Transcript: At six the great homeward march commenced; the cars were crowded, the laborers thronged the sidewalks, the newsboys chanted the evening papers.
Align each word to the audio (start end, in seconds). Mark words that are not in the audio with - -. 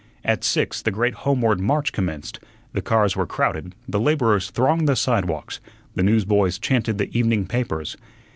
At 0.25 0.43
six 0.43 0.81
the 0.81 0.89
great 0.89 1.13
homeward 1.13 1.59
march 1.59 1.93
commenced; 1.93 2.39
the 2.73 2.81
cars 2.81 3.15
were 3.15 3.27
crowded, 3.27 3.75
the 3.87 3.99
laborers 3.99 4.49
thronged 4.49 4.87
the 4.89 4.95
sidewalks, 4.95 5.59
the 5.93 6.01
newsboys 6.01 6.57
chanted 6.57 6.97
the 6.97 7.15
evening 7.15 7.45
papers. 7.45 7.95